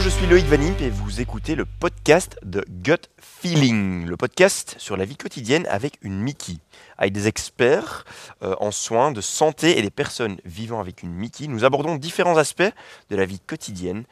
[0.00, 4.96] Je suis Loïc Vanimp et vous écoutez le podcast de Gut Feeling, le podcast sur
[4.96, 6.54] la vie quotidienne avec une Mickey.
[6.96, 8.06] Avec des experts
[8.42, 12.38] euh, en soins de santé et des personnes vivant avec une Mickey, nous abordons différents
[12.38, 12.72] aspects
[13.10, 14.04] de la vie quotidienne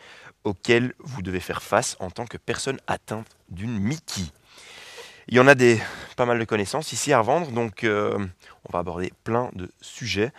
[0.45, 4.27] auxquels vous devez faire face en tant que personne atteinte d'une Mickey.
[5.29, 5.81] Il y en a des,
[6.17, 8.19] pas mal de connaissances ici à revendre, donc euh,
[8.67, 10.33] on va aborder plein de sujets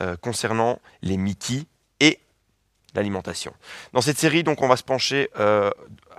[0.00, 1.64] euh, concernant les Mickey
[2.96, 3.52] l'alimentation.
[3.92, 5.70] Dans cette série, donc, on va se pencher euh,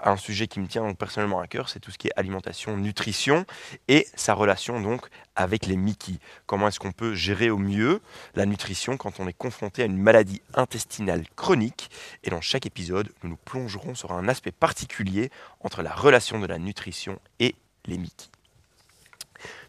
[0.02, 2.14] à un sujet qui me tient donc, personnellement à cœur, c'est tout ce qui est
[2.16, 3.46] alimentation, nutrition
[3.88, 6.14] et sa relation donc avec les Mickey.
[6.46, 8.02] Comment est-ce qu'on peut gérer au mieux
[8.36, 11.90] la nutrition quand on est confronté à une maladie intestinale chronique?
[12.24, 15.32] Et dans chaque épisode, nous nous plongerons sur un aspect particulier
[15.62, 17.56] entre la relation de la nutrition et
[17.86, 18.28] les Mickey.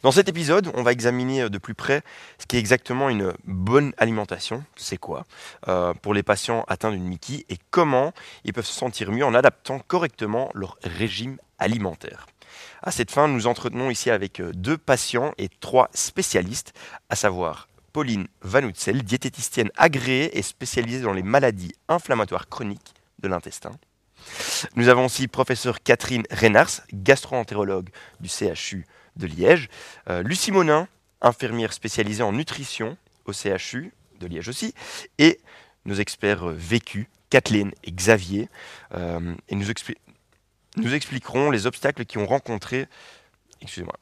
[0.03, 2.03] Dans cet épisode, on va examiner de plus près
[2.39, 5.25] ce qui est exactement une bonne alimentation, c'est quoi,
[5.67, 8.13] euh, pour les patients atteints d'une Mickey et comment
[8.45, 12.27] ils peuvent se sentir mieux en adaptant correctement leur régime alimentaire.
[12.83, 16.75] À cette fin, nous entretenons ici avec euh, deux patients et trois spécialistes,
[17.11, 23.73] à savoir Pauline Vanutzel, diététicienne agréée et spécialisée dans les maladies inflammatoires chroniques de l'intestin.
[24.77, 27.89] Nous avons aussi professeur Catherine Reynars, gastro-entérologue
[28.21, 28.87] du CHU
[29.19, 29.69] de Liège.
[30.09, 30.89] Euh, Lucie Monin,
[31.21, 34.75] infirmière spécialisée en nutrition au CHU de Liège aussi.
[35.19, 35.41] Et
[35.85, 38.49] nos experts euh, vécus, Kathleen et Xavier.
[38.95, 39.67] Euh, et nous,
[40.77, 42.87] nous expliqueront les obstacles qu'ils ont rencontrés.
[43.61, 43.95] Excusez-moi.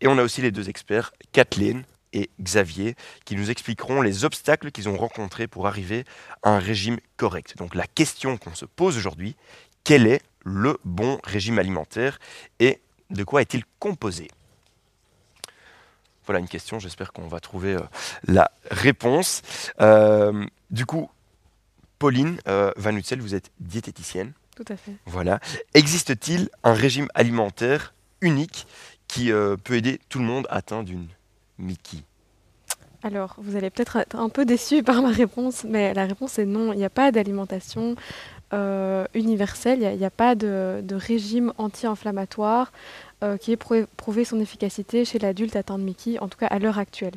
[0.00, 4.70] Et on a aussi les deux experts, Kathleen et Xavier, qui nous expliqueront les obstacles
[4.70, 6.04] qu'ils ont rencontrés pour arriver
[6.42, 7.56] à un régime correct.
[7.56, 9.36] Donc la question qu'on se pose aujourd'hui,
[9.84, 12.18] quel est le bon régime alimentaire
[12.60, 12.80] et
[13.10, 14.28] de quoi est-il composé?
[16.28, 17.80] Voilà une question, j'espère qu'on va trouver euh,
[18.26, 19.40] la réponse.
[19.80, 21.08] Euh, du coup,
[21.98, 24.34] Pauline euh, Van Utzel, vous êtes diététicienne.
[24.54, 24.92] Tout à fait.
[25.06, 25.40] Voilà.
[25.72, 28.66] Existe-t-il un régime alimentaire unique
[29.06, 29.30] qui
[29.64, 31.06] peut aider tout le monde atteint d'une
[31.56, 32.02] Mickey?
[33.02, 36.44] Alors, vous allez peut-être être un peu déçu par ma réponse, mais la réponse est
[36.44, 36.74] non.
[36.74, 37.96] Il n'y a pas d'alimentation
[38.54, 42.72] euh, universelle, il n'y a, pas de, régime anti-inflammatoire
[43.40, 46.78] qui ait prouvé, son efficacité chez l'adulte atteint de Mickey, en tout cas à l'heure
[46.78, 47.14] actuelle.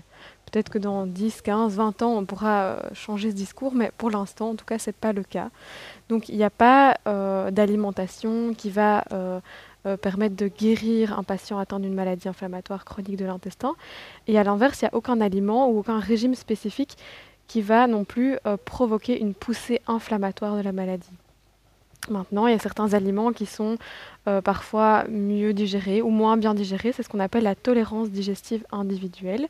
[0.52, 4.10] Peut-être que dans 10, 15, 20 ans, on pourra euh, changer ce discours, mais pour
[4.10, 5.50] l'instant, en tout cas, ce n'est pas le cas.
[6.10, 6.98] Donc, il n'y a pas
[7.52, 9.06] d'alimentation qui va
[9.88, 13.74] euh, permettre de guérir un patient atteint d'une maladie inflammatoire chronique de l'intestin.
[14.28, 16.98] Et à l'inverse, il n'y a aucun aliment ou aucun régime spécifique
[17.48, 21.10] qui va non plus euh, provoquer une poussée inflammatoire de la maladie.
[22.10, 23.78] Maintenant, il y a certains aliments qui sont
[24.28, 26.92] euh, parfois mieux digérés ou moins bien digérés.
[26.92, 29.48] C'est ce qu'on appelle la tolérance digestive individuelle.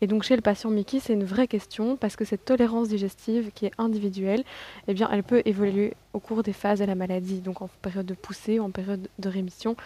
[0.00, 3.50] Et donc chez le patient Mickey, c'est une vraie question parce que cette tolérance digestive
[3.52, 4.44] qui est individuelle,
[4.86, 7.40] eh bien, elle peut évoluer au cours des phases de la maladie.
[7.40, 9.76] Donc en période de poussée ou en période de rémission,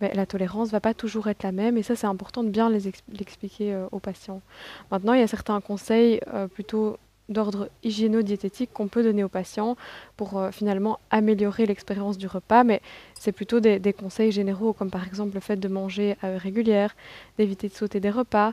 [0.00, 2.50] ben, la tolérance ne va pas toujours être la même et ça c'est important de
[2.50, 4.42] bien l'expliquer euh, aux patients.
[4.90, 9.76] Maintenant, il y a certains conseils euh, plutôt d'ordre hygiéno-diététique qu'on peut donner aux patients
[10.16, 12.80] pour euh, finalement améliorer l'expérience du repas, mais
[13.18, 16.94] c'est plutôt des, conseils généraux comme par exemple le fait de manger à heure régulière,
[17.38, 18.52] d'éviter de sauter des repas,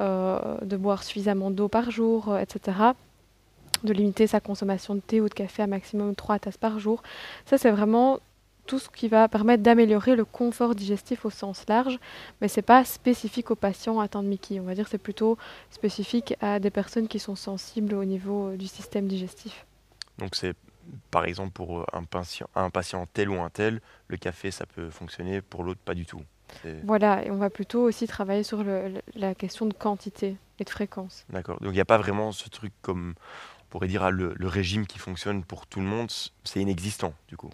[0.00, 2.78] euh, de boire suffisamment d'eau par jour, euh, etc.
[3.82, 7.02] De limiter sa consommation de thé ou de café à maximum 3 tasses par jour.
[7.46, 8.20] Ça, c'est vraiment
[8.66, 11.98] tout ce qui va permettre d'améliorer le confort digestif au sens large,
[12.40, 14.60] mais ce n'est pas spécifique aux patients atteints de Mickey.
[14.60, 15.36] On va dire c'est plutôt
[15.70, 19.66] spécifique à des personnes qui sont sensibles au niveau euh, du système digestif.
[20.18, 20.54] Donc c'est
[21.10, 24.66] par exemple pour euh, un patient, un patient tel ou un tel, le café ça
[24.66, 26.22] peut fonctionner, pour l'autre pas du tout.
[26.84, 28.62] Voilà, et on va plutôt aussi travailler sur
[29.14, 31.24] la question de quantité et de fréquence.
[31.30, 34.34] D'accord, donc il n'y a pas vraiment ce truc comme, on pourrait dire, ah, le
[34.46, 36.10] régime qui fonctionne pour tout le monde,
[36.44, 37.48] c'est inexistant du coup.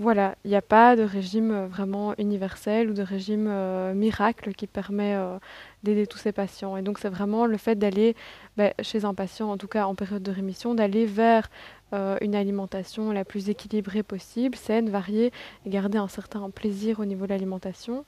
[0.00, 4.52] Voilà, il n'y a pas de régime euh, vraiment universel ou de régime euh, miracle
[4.52, 5.38] qui permet euh,
[5.84, 6.76] d'aider tous ces patients.
[6.76, 8.16] Et donc c'est vraiment le fait d'aller
[8.56, 11.48] ben, chez un patient, en tout cas en période de rémission, d'aller vers
[12.22, 15.30] une alimentation la plus équilibrée possible, saine, variée,
[15.64, 18.04] et garder un certain plaisir au niveau de l'alimentation.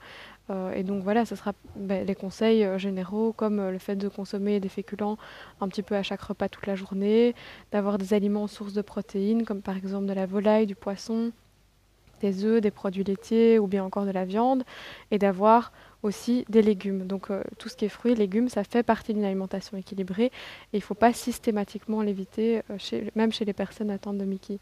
[0.75, 4.69] et donc voilà, ce sera ben, les conseils généraux comme le fait de consommer des
[4.69, 5.19] féculents
[5.61, 7.37] un petit peu à chaque repas toute la journée,
[7.71, 11.31] d'avoir des aliments sources de protéines comme par exemple de la volaille, du poisson
[12.21, 14.65] des œufs, des produits laitiers ou bien encore de la viande,
[15.11, 15.73] et d'avoir
[16.03, 17.07] aussi des légumes.
[17.07, 20.31] Donc euh, tout ce qui est fruits, légumes, ça fait partie d'une alimentation équilibrée et
[20.75, 24.59] il ne faut pas systématiquement l'éviter, euh, même chez les personnes atteintes de Mickey.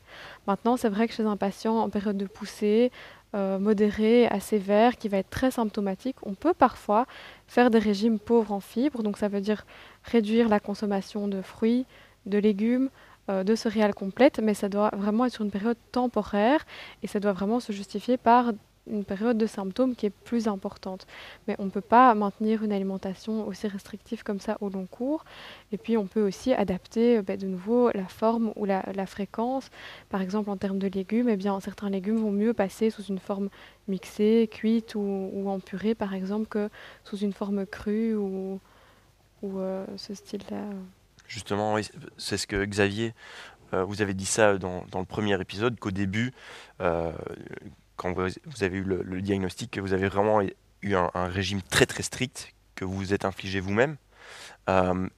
[0.47, 2.91] Maintenant, c'est vrai que chez un patient en période de poussée,
[3.35, 7.07] euh, modéré à sévère, qui va être très symptomatique, on peut parfois
[7.49, 9.67] faire des régimes pauvres en fibres, donc ça veut dire
[10.05, 11.85] réduire la consommation de fruits,
[12.27, 12.91] de légumes,
[13.29, 16.67] de céréales complètes, mais ça doit vraiment être sur une période temporaire
[17.03, 18.53] et ça doit vraiment se justifier par
[18.87, 21.07] une période de symptômes qui est plus importante.
[21.49, 25.25] Mais on ne peut pas maintenir une alimentation aussi restrictive comme ça au long cours.
[25.73, 29.71] Et puis on peut aussi adapter ben, de nouveau la forme ou la, fréquence.
[30.09, 33.19] Par exemple en termes de légumes, eh bien, certains légumes vont mieux passer sous une
[33.19, 33.49] forme
[33.89, 36.69] mixée, cuite ou, en purée par exemple que
[37.05, 38.61] sous une forme crue ou,
[39.43, 40.65] ou euh, ce style-là.
[41.27, 41.77] Justement,
[42.17, 43.15] c'est ce que Xavier,
[43.73, 46.33] euh, vous avez dit ça dans, dans le premier épisode, qu'au début,
[46.81, 47.13] euh,
[47.97, 50.41] quand vous, avez eu le, diagnostic, que vous avez vraiment
[50.83, 53.97] eu un, régime très très strict que vous vous êtes infligé vous-même.
[54.69, 55.09] Euh,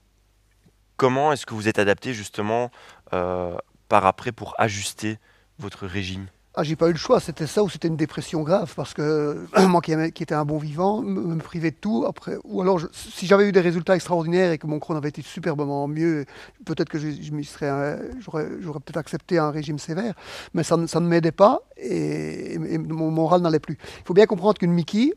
[0.95, 2.71] comment est-ce que vous êtes adapté justement
[3.13, 3.57] euh,
[3.89, 5.17] par après pour ajuster
[5.59, 6.27] votre régime?
[6.59, 9.45] Ah, j'ai pas eu le choix, c'était ça ou c'était une dépression grave parce que
[9.67, 12.35] moi qui, étais un bon vivant, me, me privais de tout après.
[12.45, 15.87] Ou alors, si j'avais eu des résultats extraordinaires et que mon Crohn avait été superbement
[15.87, 16.25] mieux,
[16.65, 20.15] peut-être que j'aurais, j'aurais peut-être accepté un régime sévère,
[20.55, 23.77] mais ça, ça ne m'aidait pas et, mon moral n'allait plus.
[23.99, 25.13] Il faut bien comprendre qu'une Mickey,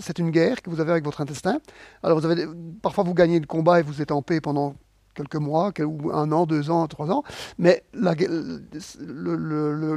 [0.00, 1.58] c'est une guerre que vous avez avec votre intestin.
[2.04, 2.46] Alors, vous avez,
[2.82, 4.76] parfois vous gagnez le combat et vous êtes en paix pendant
[5.18, 5.72] quelques mois,
[6.12, 7.24] un an, deux ans, trois ans,
[7.58, 8.60] mais le,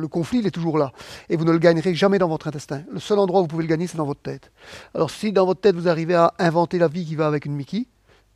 [0.08, 0.92] conflit, il est toujours là.
[1.30, 2.82] Et vous ne le gagnerez jamais dans votre intestin.
[2.92, 4.52] Le seul endroit où vous pouvez le gagner, c'est dans votre tête.
[4.96, 7.56] Alors si dans votre tête, vous arrivez à inventer la vie qui va avec une
[7.56, 7.86] Mickey,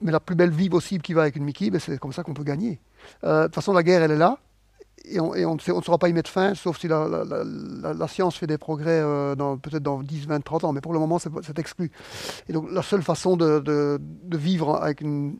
[0.01, 2.23] mais la plus belle vie possible qui va avec une Mickey, ben c'est comme ça
[2.23, 2.79] qu'on peut gagner.
[3.23, 4.37] Euh, de toute façon, la guerre, elle est là.
[5.07, 9.01] Et on, ne saura pas y mettre fin, sauf si la, science fait des progrès
[9.03, 10.73] euh, peut-être dans 10, 20, 30 ans.
[10.73, 11.91] Mais pour le moment, c'est exclu.
[12.49, 15.37] Et donc, la seule façon de, de vivre avec une,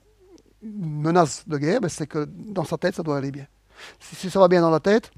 [0.66, 3.48] menace de guerre, ben, c'est que dans sa tête, ça doit aller bien.
[4.00, 5.12] Si, ça va bien dans la tête,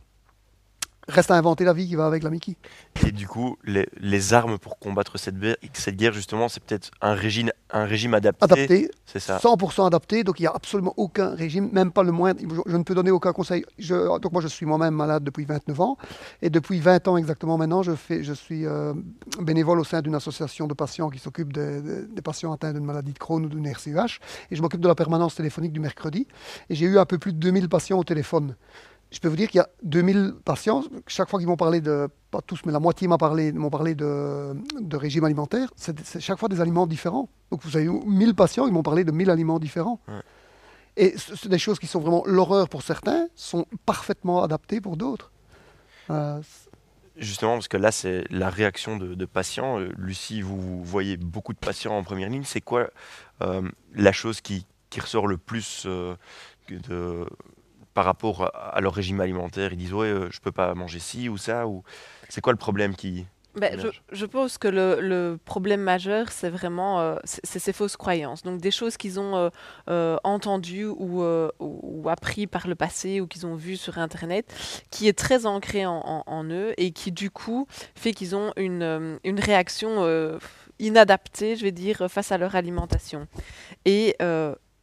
[1.07, 2.57] reste à inventer la vie qui va avec la Mickey.
[3.05, 5.35] Et du coup, les, armes pour combattre cette,
[5.73, 8.43] cette guerre, justement, c'est peut-être un régime, un régime adapté.
[8.43, 9.37] Adapté, c'est ça.
[9.37, 12.41] 100% adapté, donc il n'y a absolument aucun régime, même pas le moindre.
[12.65, 13.65] Je, ne peux donner aucun conseil.
[13.77, 15.97] Je, donc moi, je suis moi-même malade depuis 29 ans,
[16.41, 18.93] et depuis 20 ans exactement maintenant, je, fais, je suis euh,
[19.41, 23.13] bénévole au sein d'une association de patients qui s'occupe des, des, patients atteints d'une maladie
[23.13, 24.19] de Crohn ou d'une RCH,
[24.51, 26.27] et je m'occupe de la permanence téléphonique du mercredi,
[26.69, 28.55] et j'ai eu un peu plus de 2000 patients au téléphone
[29.11, 32.09] je peux vous dire qu'il y a 2000 patients, chaque fois qu'ils m'ont parlé de,
[32.29, 36.49] pas tous, mais la moitié m'ont parlé, parlé de, de, régime alimentaire, c'est chaque fois
[36.49, 37.29] des aliments différents.
[37.51, 40.01] Donc vous avez 1000 patients, ils m'ont parlé de 1000 aliments différents.
[40.97, 45.31] Et c'est des choses qui sont vraiment l'horreur pour certains, sont parfaitement adaptées pour d'autres.
[46.09, 46.41] Euh,
[47.15, 49.79] Justement, parce que là, c'est la réaction de, patients.
[49.79, 52.43] Euh, Lucie, vous, voyez beaucoup de patients en première ligne.
[52.45, 52.89] C'est quoi
[53.41, 53.61] euh,
[53.93, 57.25] la chose qui, qui, ressort le plus de
[57.97, 61.29] par rapport à leur régime alimentaire Ils disent ouais, euh, je peux pas manger ci
[61.29, 61.81] ou ça ou
[62.29, 63.75] c'est quoi le problème qui ben,
[64.11, 68.43] je, pense que le, problème majeur, c'est vraiment euh, ces fausses croyances.
[68.43, 69.49] Donc des choses qu'ils ont
[69.89, 71.23] euh, entendues ou,
[71.59, 74.45] ou, appris par le passé ou qu'ils ont vues sur Internet,
[74.91, 77.65] qui est très ancré en, eux et qui du coup
[77.95, 80.05] fait qu'ils ont une, une réaction
[80.77, 83.27] inadaptée, je vais dire, face à leur alimentation.
[83.85, 84.15] Et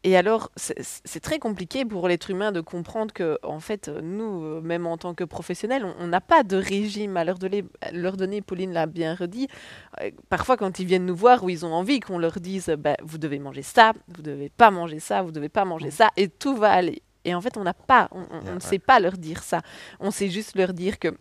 [0.07, 4.61] et alors, c'est très compliqué pour l'être humain de comprendre que, en fait, nous, euh,
[4.61, 7.65] même en tant que professionnels, on n'a pas de régime à leur donner.
[7.91, 9.49] Leur donner Pauline l'a bien redit.
[10.03, 12.97] Euh, parfois, quand ils viennent nous voir, où ils ont envie qu'on leur dise, bah,
[13.03, 16.29] vous devez manger ça, vous devez pas manger ça, vous devez pas manger ça, et
[16.29, 17.01] tout va aller.
[17.25, 19.63] Et en fait, on n'a pas, on ne sait pas leur dire ça.
[20.01, 21.17] On sait juste leur dire que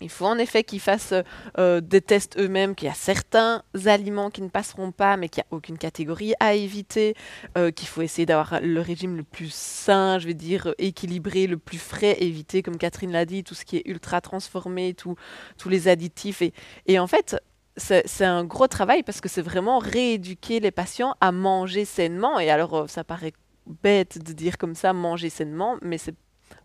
[0.00, 1.14] il faut en effet qu'ils fassent
[1.58, 5.42] euh, des tests eux-mêmes, qu'il y a certains aliments qui ne passeront pas, mais qu'il
[5.42, 7.14] n'y a aucune catégorie à éviter,
[7.56, 11.58] euh, qu'il faut essayer d'avoir le régime le plus sain, je vais dire équilibré, le
[11.58, 15.86] plus frais, éviter, comme Catherine l'a dit, tout ce qui est ultra transformé, tous les
[15.88, 16.42] additifs.
[16.42, 16.52] Et,
[16.86, 17.36] et en fait,
[17.76, 22.38] c'est un gros travail parce que c'est vraiment rééduquer les patients à manger sainement.
[22.38, 23.32] Et alors, euh, ça paraît
[23.66, 26.14] bête de dire comme ça manger sainement, mais c'est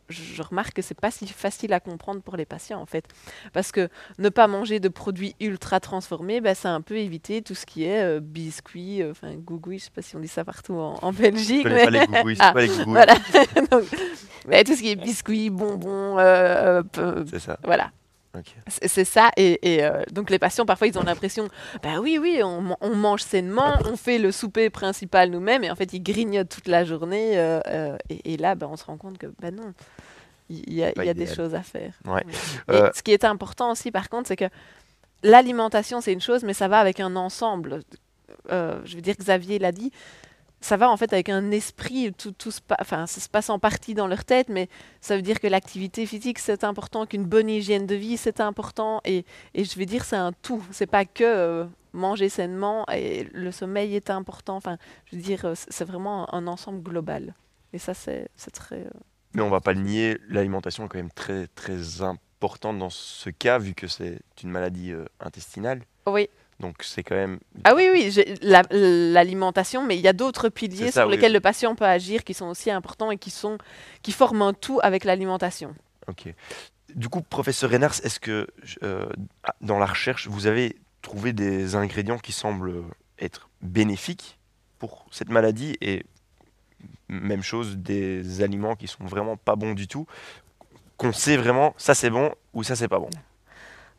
[0.10, 3.06] je remarque que c'est pas si facile à comprendre pour les patients en fait.
[3.54, 7.56] Parce que ne pas manger de produits ultra transformés, bah, c'est un peu éviter tout
[7.56, 10.44] ce qui est euh, biscuits, euh, enfin gougouis, je sais pas si on dit ça
[10.44, 11.68] partout en, Belgique.
[11.68, 11.86] Je mais...
[11.86, 12.86] pas les gougouis, ah, pas les gougouis.
[12.88, 13.16] Voilà.
[14.48, 16.82] mais tout ce qui est biscuits, bonbons, euh,
[17.30, 17.58] c'est ça.
[17.64, 17.92] Voilà.
[18.68, 21.48] C'est ça, et, euh, donc les patients parfois ils ont l'impression,
[21.82, 25.94] bah oui oui, on, mange sainement, on fait le souper principal nous-mêmes, et en fait
[25.94, 29.28] ils grignotent toute la journée, euh, euh, et, là bah, on se rend compte que
[29.42, 29.74] bah non,
[30.50, 31.94] il y a, y a des choses à faire.
[32.68, 34.50] ce qui est important aussi par contre, c'est que
[35.24, 37.82] l'alimentation c'est une chose, mais ça va avec un ensemble.
[38.50, 39.92] je veux dire, Xavier l'a dit,
[40.62, 43.60] ça va en fait avec un esprit, tout, tout se, enfin, ça se passe en
[43.60, 44.68] partie dans leur tête, mais
[45.02, 49.02] ça veut dire que l'activité physique c'est important, qu'une bonne hygiène de vie c'est important,
[49.06, 53.28] et, et, je vais dire c'est un tout, c'est pas que euh, manger sainement et
[53.34, 57.34] le sommeil est important, enfin je veux dire euh, c'est vraiment un ensemble global,
[57.72, 58.90] et ça c'est très, euh,
[59.34, 63.30] Mais on va pas le nier, l'alimentation est quand même très très importante dans ce
[63.30, 65.82] cas vu que c'est une maladie euh, intestinale.
[66.08, 66.30] Oui.
[66.60, 67.40] Donc c'est quand même.
[67.64, 71.16] Ah oui, oui, la- l'alimentation, mais il y a d'autres piliers ça, sur oui.
[71.16, 73.58] lesquels le patient peut agir qui sont aussi importants et qui, sont,
[74.02, 75.74] qui forment un tout avec l'alimentation.
[76.08, 76.34] Ok.
[76.96, 78.48] Du coup, professeur Reinars, est-ce que
[78.84, 79.08] euh,
[79.62, 82.84] dans la recherche, vous avez trouvé des ingrédients qui semblent
[83.20, 84.38] être bénéfiques
[84.80, 86.04] pour cette maladie et
[87.08, 90.06] même chose des aliments qui sont vraiment pas bons du tout,
[90.98, 93.10] qu'on sait vraiment ça c'est bon ou ça c'est pas bon.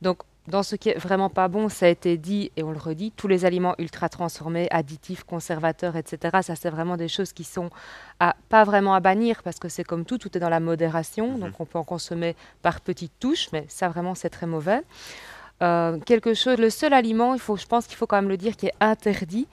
[0.03, 2.79] Donc, dans ce qui est vraiment pas bon, ça a été dit et on le
[2.79, 6.39] redit, tous les aliments ultra transformés, additifs, conservateurs, etc.
[6.43, 7.71] Ça, c'est vraiment des choses qui sont
[8.19, 11.33] à, pas vraiment à bannir parce que c'est comme tout, tout est dans la modération.
[11.33, 11.41] Mhm.
[11.41, 14.83] Donc, on peut en consommer par petites touches, mais ça, vraiment, c'est très mauvais.
[15.63, 18.39] Euh, quelque chose, le seul aliment, il faut, je pense qu'il faut quand même le
[18.39, 19.47] dire, qui est interdit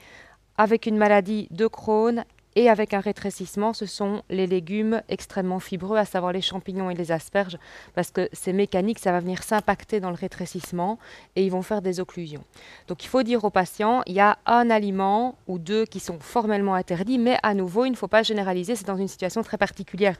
[0.58, 2.24] avec une maladie de Crohn
[2.58, 6.96] et avec un rétrécissement, ce sont les légumes extrêmement fibreux, à savoir les champignons et
[6.96, 7.60] les asperges,
[7.94, 10.98] parce que c'est mécanique, ça va venir s'impacter dans le rétrécissement
[11.36, 12.44] et ils vont faire des occlusions.
[12.88, 16.18] Donc il faut dire aux patients, il y a un aliment ou deux qui sont
[16.20, 19.58] formellement interdits, mais à nouveau, il ne faut pas généraliser, c'est dans une situation très
[19.60, 20.18] particulière.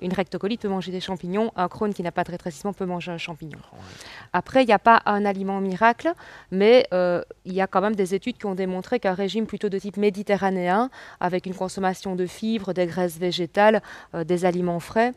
[0.00, 3.10] Une rectocolite peut manger des champignons, un Crohn qui n'a pas de rétrécissement peut manger
[3.10, 3.58] un champignon.
[4.32, 6.12] Après, il n'y a pas un aliment miracle,
[6.52, 9.68] mais euh, il y a quand même des études qui ont démontré qu'un régime plutôt
[9.68, 13.82] de type méditerranéen, avec une consommation de fibres, des graisses végétales,
[14.14, 15.12] euh, des aliments frais,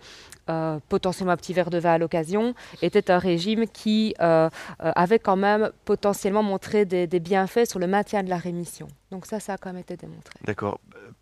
[0.50, 5.20] euh, potentiellement un petit verre de vin à l'occasion, était un régime qui euh, avait
[5.20, 8.88] quand même potentiellement montré des, des bienfaits sur le maintien de la rémission.
[9.12, 10.40] Donc ça, ça a quand même été démontré.
[10.46, 10.80] D'accord.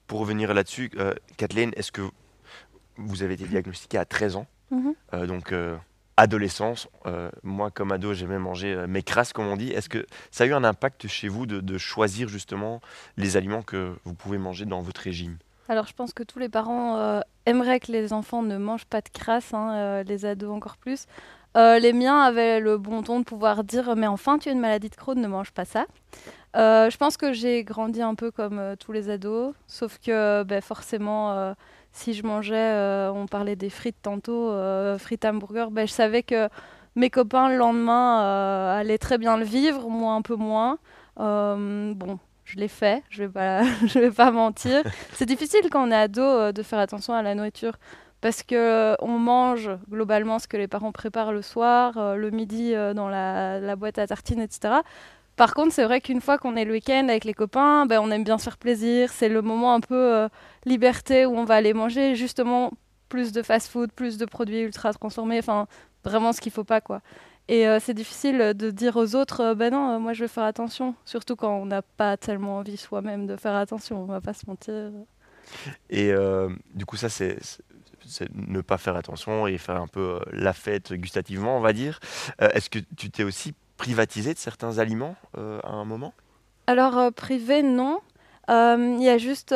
[0.07, 2.01] Pour revenir là-dessus, euh, Kathleen, est-ce que
[2.97, 4.47] vous avez été diagnostiquée à 13 ans?
[4.71, 4.93] Mhm.
[5.13, 5.75] Euh, donc euh,
[6.21, 9.71] adolescence, euh, moi comme ado j'aimais manger euh, mes crasses comme on dit.
[9.71, 12.79] Est-ce que ça a eu un impact chez vous de, choisir justement
[13.17, 15.37] les aliments que vous pouvez manger dans votre régime?
[15.67, 19.01] Alors je pense que tous les parents euh, aimeraient que les enfants ne mangent pas
[19.01, 21.05] de crasse, hein, les ados encore plus.
[21.55, 24.89] Les miens avaient le bon ton de pouvoir dire mais enfin tu as une maladie
[24.89, 25.85] de Crohn, ne mange pas ça.
[26.55, 31.55] Je pense que j'ai grandi un peu comme tous les ados, sauf que ben, forcément
[31.93, 36.23] si je mangeais, euh, on parlait des frites tantôt, euh, frites hamburger, ben, je savais
[36.23, 36.49] que
[36.95, 40.77] mes copains le lendemain euh, allaient très bien le vivre, moi un peu moins.
[41.17, 44.81] Bon, je l'ai fait, je vais pas, je vais pas mentir.
[45.13, 47.73] C'est difficile quand on est ado de faire attention à la nourriture
[48.21, 53.09] parce que on mange globalement ce que les parents préparent le soir, le midi dans
[53.09, 54.81] la, la boîte à tartines, etc.
[55.37, 58.11] Par contre, c'est vrai qu'une fois qu'on est le week-end avec les copains, ben, on
[58.11, 59.11] aime bien se faire plaisir.
[59.11, 60.27] C'est le moment un peu
[60.65, 62.71] liberté où on va aller manger justement
[63.09, 65.67] plus de fast-food, plus de produits ultra transformés, enfin
[66.03, 67.01] vraiment ce qu'il faut pas quoi.
[67.47, 70.27] Et euh, c'est difficile de dire aux autres, euh, ben non, euh, moi je vais
[70.27, 74.21] faire attention, surtout quand on n'a pas tellement envie soi-même de faire attention, on va
[74.21, 74.91] pas se mentir.
[75.89, 76.13] Et
[76.73, 77.37] du coup ça c'est
[78.33, 81.99] ne pas faire attention et faire un peu la fête gustativement on va dire.
[82.39, 86.13] Est-ce que tu t'es aussi privatisé de certains aliments à un moment?
[86.67, 87.99] Alors, privé, non.
[88.47, 89.53] Il y a juste.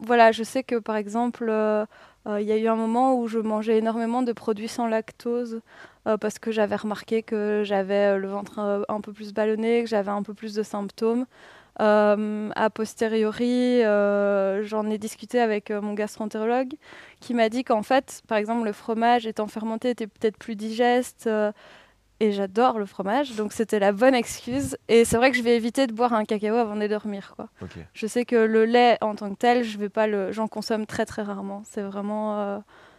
[0.00, 1.84] Voilà, je sais que par exemple, euh,
[2.26, 5.60] euh, il y a eu un moment où je mangeais énormément de produits sans lactose
[6.06, 10.10] euh, parce que j'avais remarqué que j'avais le ventre un peu plus ballonné, que j'avais
[10.10, 11.26] un peu plus de symptômes.
[11.80, 16.74] A posteriori, j'en ai discuté avec mon gastroentérologue
[17.20, 21.28] qui m'a dit qu'en fait, par exemple, le fromage étant fermenté était peut-être plus digeste.
[22.20, 24.76] Et j'adore le fromage, donc c'était la bonne excuse.
[24.88, 27.32] Et c'est vrai que je vais éviter de boire un cacao avant de dormir.
[27.36, 27.48] Quoi.
[27.94, 30.84] Je sais que le lait en tant que tel, je vais pas le, j'en consomme
[30.86, 31.62] très très rarement.
[31.64, 32.58] C'est vraiment, euh,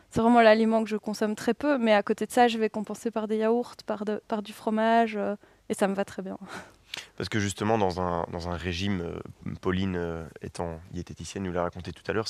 [0.09, 1.77] c'est vraiment l'aliment que je consomme très peu.
[1.77, 4.53] Mais à côté de ça, je vais compenser par des yaourts, par, de- par du
[4.53, 5.35] fromage, euh,
[5.69, 6.37] et ça me va très bien.
[7.17, 9.19] Parce que justement, dans un, dans un régime, euh,
[9.61, 12.25] Pauline étant diététicienne, nous l'a raconté tout à l'heure,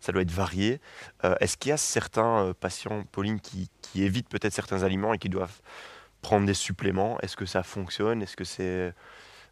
[0.00, 0.80] ça, ça doit être varié.
[1.24, 5.14] Euh, Est-ce qu'il y a certains euh, patients, Pauline, qui, qui évitent peut-être certains aliments
[5.14, 5.60] et qui doivent
[6.22, 7.18] prendre des suppléments?
[7.20, 8.22] Est-ce que ça fonctionne?
[8.22, 8.92] Est-ce que c'est...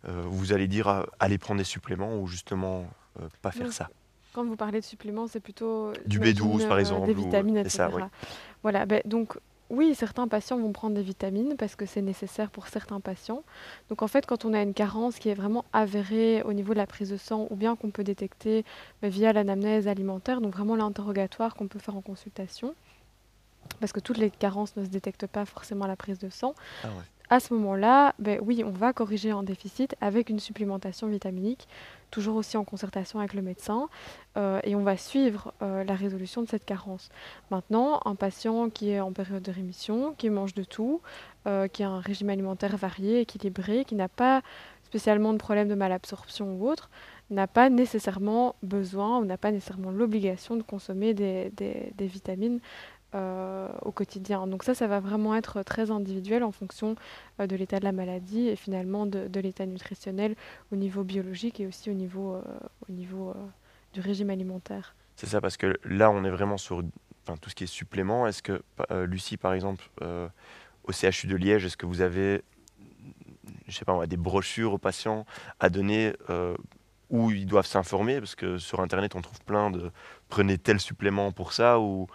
[0.09, 2.87] euh, vous allez dire, euh, allez prendre des suppléments ou justement
[3.21, 3.89] euh, pas faire ça?
[4.33, 7.69] Quand vous parlez de suppléments, c'est plutôt Du j'imagine, B12 par exemple, des ou- vitamines,
[7.69, 7.89] ça, etc.
[7.97, 8.03] oui.
[8.63, 12.69] Voilà, ben, donc oui, certains patients vont prendre des vitamines parce que c'est nécessaire pour
[12.69, 13.43] certains patients.
[13.89, 16.79] Donc en fait, quand on a une carence qui est vraiment avérée au niveau de
[16.79, 18.65] la prise de sang ou bien qu'on peut détecter
[19.03, 22.75] ben, via l'anamnèse alimentaire, donc vraiment l'interrogatoire qu'on peut faire en consultation,
[23.81, 26.55] parce que toutes les carences ne se détectent pas forcément à la prise de sang.
[26.85, 26.89] Ah.
[27.29, 31.67] À ce moment-là, ben oui, on va corriger un déficit avec une supplémentation vitaminique,
[32.13, 33.89] toujours aussi en concertation avec le médecin,
[34.37, 37.09] euh, et on va suivre euh, la résolution de cette carence.
[37.51, 41.01] Maintenant, un patient qui est en période de rémission, qui mange de tout,
[41.49, 44.43] euh, qui a un régime alimentaire varié, équilibré, qui n'a pas
[44.85, 46.91] spécialement de problèmes de malabsorption ou autre,
[47.31, 51.51] n'a pas nécessairement besoin ou n'a pas nécessairement l'obligation de consommer des,
[51.99, 52.61] vitamines
[53.17, 54.47] euh, au quotidien.
[54.47, 56.97] Donc ça, ça va vraiment être très individuel en fonction
[57.41, 60.37] euh, de l'état de la maladie et finalement de, l'état nutritionnel
[60.71, 62.43] au niveau biologique et aussi au niveau, euh,
[62.89, 63.35] au niveau
[63.95, 64.95] du régime alimentaire.
[65.15, 66.83] C'est ça, parce que là, on est vraiment sur
[67.41, 68.27] tout ce qui est supplément.
[68.27, 68.63] Est-ce que,
[69.07, 69.89] Lucie, par exemple,
[70.85, 72.43] au CHU de Liège, est-ce que vous avez
[73.67, 75.25] je sais pas, des brochures aux patients
[75.59, 76.13] à donner
[77.11, 79.91] où ils doivent s'informer, parce que sur Internet, on trouve plein de
[80.29, 82.09] prenez tel supplément pour ça, ou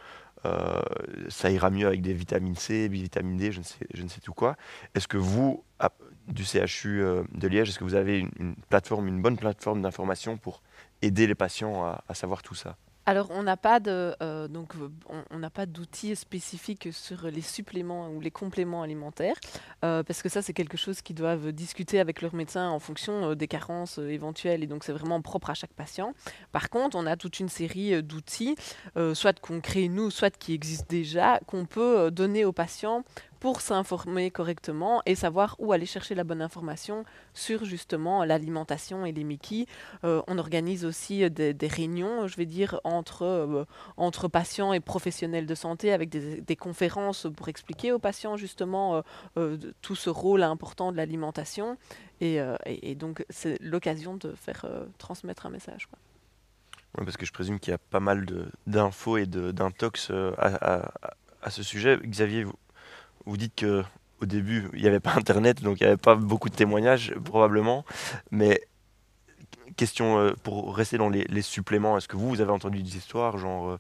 [0.46, 0.82] euh,
[1.30, 4.22] ça ira mieux avec des vitamines C, vitamine D, je ne sais, je ne sais
[4.22, 4.56] tout quoi.
[4.96, 5.64] Est-ce que vous,
[6.28, 10.38] du CHU euh, de Liège, est-ce que vous avez une, plateforme, une bonne plateforme d'information
[10.38, 10.62] pour
[11.02, 12.78] aider les patients à savoir tout ça?
[13.08, 14.74] Alors, on n'a pas de euh, donc
[15.30, 19.36] on n'a pas d'outils spécifiques sur les suppléments ou les compléments alimentaires
[19.84, 23.32] euh, parce que ça c'est quelque chose qu'ils doivent discuter avec leur médecin en fonction
[23.32, 26.14] euh, des carences éventuelles et donc c'est vraiment propre à chaque patient.
[26.52, 28.56] Par contre, on a toute une série d'outils,
[29.14, 33.04] soit qu'on crée nous, soit qui existent déjà, qu'on peut donner aux patients
[33.42, 39.12] pour s'informer correctement et savoir où aller chercher la bonne information sur justement l'alimentation et
[39.12, 39.66] les Mickey.
[40.04, 43.66] Euh, on organise aussi des, réunions, je vais dire, entre, euh,
[43.98, 49.02] entre patients et professionnels de santé avec des, conférences pour expliquer aux patients justement
[49.38, 51.78] euh, tout ce rôle important de l'alimentation.
[52.20, 52.40] Et,
[52.94, 54.68] donc c'est l'occasion de faire
[55.00, 55.88] transmettre un message.
[56.96, 58.28] parce que je présume qu'il y a pas mal
[58.68, 60.92] d'infos et d'intox à,
[61.42, 61.98] à, ce sujet.
[62.06, 62.54] Xavier, vous,
[63.26, 63.84] vous dites que
[64.22, 67.14] au début, il n'y avait pas Internet, donc il n'y avait pas beaucoup de témoignages,
[67.26, 67.86] probablement.
[68.30, 68.62] Mais
[69.78, 72.98] question euh, pour rester dans les, les suppléments, est-ce que vous, vous avez entendu des
[72.98, 73.78] histoires, genre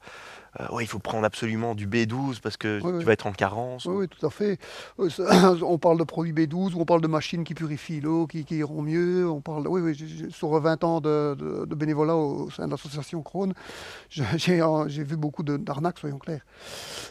[0.59, 3.31] euh, euh, ouais, il faut prendre absolument du B12 parce que tu vas être en
[3.31, 3.85] carence.
[3.85, 4.59] Oui, tout à fait.
[4.99, 5.09] Euh,
[5.61, 8.81] on parle de produits B12 ou on parle de machines qui purifient l'eau, qui, iront
[8.81, 9.29] mieux.
[9.29, 13.53] On parle, oui, oui, sur 20 ans de, bénévolat au sein de l'association Crohn,
[14.09, 16.45] j'ai vu beaucoup d'arnaques, soyons clairs.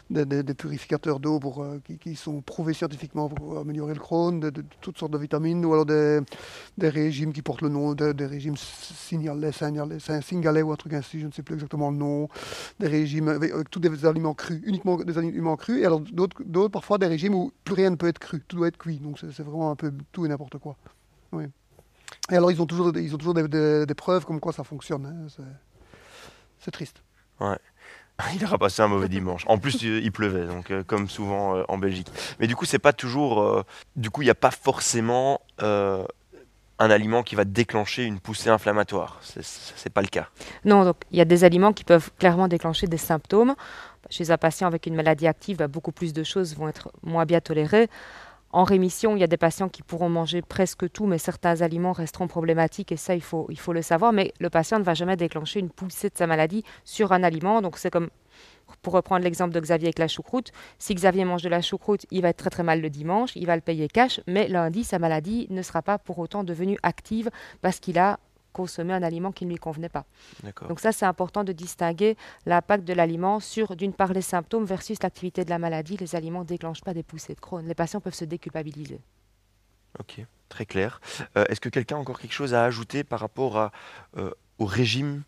[0.09, 4.97] Des, purificateurs d'eau euh, qui, qui, sont prouvés scientifiquement pour améliorer le Crohn, de, toutes
[4.97, 6.21] sortes de vitamines, ou alors des,
[6.81, 11.31] régimes qui portent le nom, des régimes signalés, signalés, ou un truc ainsi, je ne
[11.31, 12.27] sais plus exactement le nom,
[12.79, 16.97] des régimes avec, tous des aliments crus, uniquement des aliments crus, et alors d'autres parfois
[16.97, 18.97] des régimes où plus rien ne peut être cru, tout doit être cuit.
[18.97, 20.77] Donc c'est vraiment un peu tout et n'importe quoi.
[21.31, 21.45] Oui.
[22.31, 25.05] Et alors ils ont toujours, ils ont toujours des, preuves comme quoi ça fonctionne.
[25.05, 25.43] Hein.
[26.59, 27.01] C'est triste.
[27.39, 27.57] Ouais.
[28.35, 29.43] Il aura passé un mauvais dimanche.
[29.47, 32.07] En plus, il pleuvait, donc euh, comme souvent euh, en Belgique.
[32.39, 33.41] Mais du coup, c'est pas toujours.
[33.41, 33.63] Euh,
[33.95, 35.41] du coup, il n'y a pas forcément
[36.81, 39.19] un aliment qui va déclencher une poussée inflammatoire.
[39.21, 40.27] Ce n'est pas le cas.
[40.65, 43.55] Non, donc il y a des aliments qui peuvent clairement déclencher des symptômes.
[44.09, 47.25] Chez un patient avec une maladie active, bah, beaucoup plus de choses vont être moins
[47.25, 47.87] bien tolérées.
[48.51, 51.93] En rémission, il y a des patients qui pourront manger presque tout, mais certains aliments
[51.93, 54.11] resteront problématiques et ça, il faut, il faut le savoir.
[54.11, 57.61] Mais le patient ne va jamais déclencher une poussée de sa maladie sur un aliment.
[57.61, 58.09] Donc c'est comme
[58.77, 62.21] pour reprendre l'exemple de Xavier avec la choucroute, si Xavier mange de la choucroute, il
[62.21, 64.99] va être très très mal le dimanche, il va le payer cash, mais lundi, sa
[64.99, 67.29] maladie ne sera pas pour autant devenue active
[67.61, 68.19] parce qu'il a
[68.51, 70.05] consommé un aliment qui ne lui convenait pas.
[70.67, 75.01] Donc ça, c'est important de distinguer l'impact de l'aliment sur, d'une part, les symptômes versus
[75.01, 75.97] l'activité de la maladie.
[75.97, 77.65] Les aliments ne déclenchent pas des poussées de Crohn.
[77.65, 78.99] Les patients peuvent se déculpabiliser.
[79.99, 81.01] Ok, très clair.
[81.37, 83.71] Euh, est-ce que quelqu'un a encore quelque chose à ajouter par rapport à,
[84.17, 85.23] euh, au régime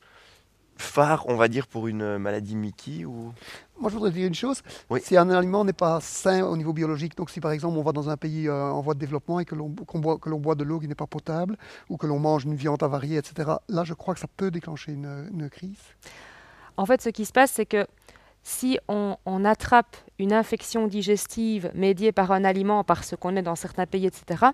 [0.77, 3.33] phare, on va dire, pour une maladie Mickey ou...
[3.79, 4.61] Moi, je voudrais dire une chose.
[5.01, 7.91] Si un aliment n'est pas sain au niveau biologique, donc si par exemple on va
[7.91, 10.79] dans un pays euh, en voie de développement et que l'on boit, boit, de l'eau
[10.79, 11.57] qui n'est pas potable,
[11.89, 14.93] ou que l'on mange une viande avariée, etc., là, je crois que ça peut déclencher
[14.93, 15.79] une, crise.
[16.77, 17.85] En fait, ce qui se passe, c'est que
[18.43, 23.55] si on, on, attrape une infection digestive médiée par un aliment, parce qu'on est dans
[23.55, 24.45] certains pays, etc.,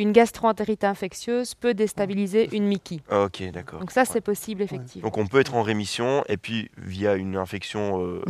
[0.00, 3.00] une gastroentérite infectieuse peut déstabiliser une Mickey.
[3.10, 3.80] Ok, d'accord.
[3.80, 5.06] Donc ça, c'est possible, effectivement.
[5.06, 8.22] Donc on peut être en rémission et puis via une infection euh,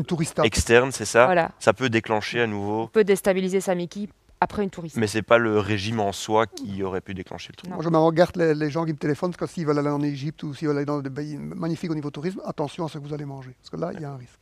[0.42, 1.26] externe, c'est ça?
[1.26, 1.52] Voilà.
[1.58, 2.82] Ça peut déclencher à nouveau.
[2.82, 4.08] On peut déstabiliser sa Mickey
[4.40, 4.96] après une touriste.
[4.96, 7.70] Mais c'est pas le régime en soi qui aurait pu déclencher le truc.
[7.70, 10.02] Moi, je me regarde les, gens qui me téléphonent parce que s'ils veulent aller en
[10.02, 12.98] Égypte ou s'ils veulent aller dans des pays magnifiques au niveau tourisme, attention à ce
[12.98, 13.54] que vous allez manger.
[13.60, 14.39] Parce que là, il y a un risque.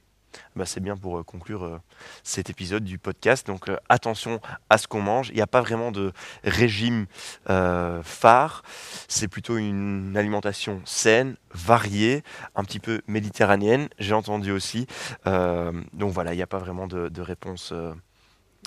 [0.57, 1.81] Bah, c'est bien pour euh, conclure euh,
[2.23, 3.47] cet épisode du podcast.
[3.47, 5.29] Donc euh, attention à ce qu'on mange.
[5.31, 6.12] Il n'y a pas vraiment de
[6.45, 7.07] régime
[7.47, 8.62] phare.
[9.09, 12.23] C'est plutôt une alimentation saine, variée,
[12.55, 13.88] un petit peu méditerranéenne.
[13.99, 14.87] J'ai entendu aussi.
[15.25, 17.73] donc voilà, il n'y a pas vraiment de, de réponse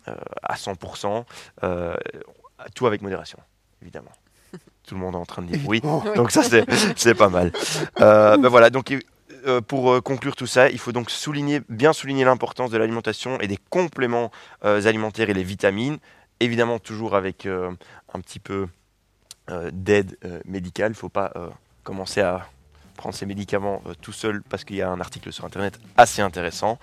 [0.05, 1.25] à 100%.
[2.75, 3.39] tout avec modération,
[3.81, 4.11] évidemment
[4.87, 5.81] tout le monde est en train de dire oui.
[6.15, 7.51] Donc ça, c'est pas mal.
[7.97, 8.91] ben voilà, donc
[9.45, 11.09] euh, pour euh, conclure tout ça, il faut donc
[11.69, 14.31] bien souligner l'importance de l'alimentation et des compléments
[14.65, 15.97] euh, alimentaires et les vitamines.
[16.39, 18.67] Évidemment, toujours avec un petit peu
[19.71, 20.87] d'aide médicale.
[20.87, 21.31] Il ne faut pas
[21.83, 22.47] commencer à
[22.95, 26.21] prendre ces médicaments euh, tout seul parce qu'il y a un article sur internet assez
[26.21, 26.79] intéressant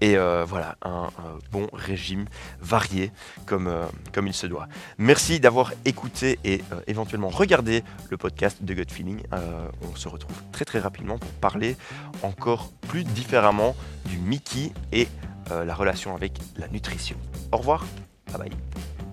[0.00, 2.26] et euh, voilà un, euh, bon régime
[2.60, 3.12] varié
[3.46, 3.70] comme,
[4.12, 4.68] comme il se doit.
[4.98, 9.22] Merci d'avoir écouté et éventuellement regardé le podcast de Gut Feeling.
[9.82, 11.76] On se retrouve très très rapidement pour parler
[12.22, 13.74] encore plus différemment
[14.06, 15.08] du Mickey et
[15.50, 17.16] la relation avec la nutrition.
[17.52, 17.84] Au revoir,
[18.32, 19.09] bye bye.